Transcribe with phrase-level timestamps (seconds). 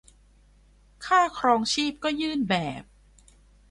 [1.05, 2.83] ค่าครองชีพก็ยื่นแบบ